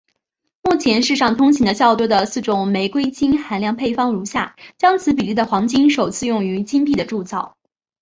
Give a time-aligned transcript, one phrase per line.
[0.63, 7.55] 目前世上通行的较多的四种玫瑰金含量配方如下将此比例的黄金首次用于金币的铸造。